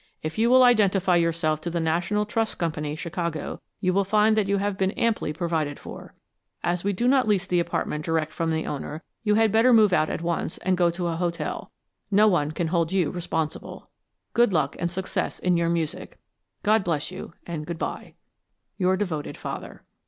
If 0.23 0.39
you 0.39 0.49
will 0.49 0.63
identify 0.63 1.15
yourself 1.15 1.61
to 1.61 1.69
the 1.69 1.79
National 1.79 2.25
Trust 2.25 2.57
Company, 2.57 2.95
Chicago, 2.95 3.61
you 3.81 3.93
will 3.93 4.03
find 4.03 4.35
that 4.35 4.47
you 4.47 4.57
have 4.57 4.75
been 4.75 4.89
amply 4.93 5.31
provided 5.31 5.77
for. 5.77 6.15
As 6.63 6.83
we 6.83 6.91
do 6.91 7.07
not 7.07 7.27
lease 7.27 7.45
the 7.45 7.59
apartment 7.59 8.03
direct 8.03 8.33
from 8.33 8.49
the 8.49 8.65
owner, 8.65 9.03
you 9.23 9.35
had 9.35 9.51
better 9.51 9.71
move 9.71 9.93
out 9.93 10.09
at 10.09 10.23
once 10.23 10.57
and 10.57 10.75
go 10.75 10.89
to 10.89 11.07
an 11.07 11.17
hotel. 11.17 11.71
No 12.09 12.27
one 12.27 12.49
can 12.49 12.69
hold 12.69 12.91
you 12.91 13.11
responsible. 13.11 13.91
Good 14.33 14.51
luck 14.51 14.75
and 14.79 14.89
success 14.89 15.37
in 15.37 15.55
your 15.55 15.69
music. 15.69 16.17
God 16.63 16.83
bless 16.83 17.11
you, 17.11 17.33
and 17.45 17.67
good 17.67 17.77
bye. 17.77 18.15
Your 18.79 18.97
devoted 18.97 19.37
father. 19.37 19.83